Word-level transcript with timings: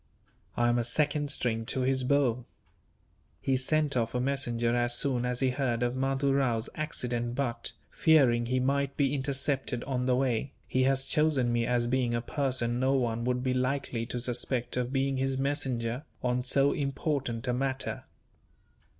"I 0.57 0.67
am 0.67 0.79
a 0.79 0.83
second 0.83 1.29
string 1.29 1.63
to 1.67 1.81
his 1.81 2.03
bow. 2.03 2.45
He 3.39 3.55
sent 3.55 3.95
off 3.95 4.15
a 4.15 4.19
messenger 4.19 4.75
as 4.75 4.95
soon 4.95 5.25
as 5.25 5.41
he 5.41 5.51
heard 5.51 5.83
of 5.83 5.95
Mahdoo 5.95 6.33
Rao's 6.33 6.69
accident 6.73 7.35
but, 7.35 7.73
fearing 7.91 8.47
he 8.47 8.59
might 8.59 8.97
be 8.97 9.13
intercepted 9.13 9.83
on 9.83 10.05
the 10.05 10.15
way, 10.15 10.53
he 10.65 10.85
has 10.85 11.05
chosen 11.05 11.53
me 11.53 11.67
as 11.67 11.85
being 11.85 12.15
a 12.15 12.19
person 12.21 12.79
no 12.79 12.93
one 12.93 13.25
would 13.25 13.43
be 13.43 13.53
likely 13.53 14.07
to 14.07 14.19
suspect 14.19 14.75
of 14.75 14.91
being 14.91 15.17
his 15.17 15.37
messenger, 15.37 16.03
on 16.23 16.43
so 16.43 16.71
important 16.73 17.47
a 17.47 17.53
matter." 17.53 18.05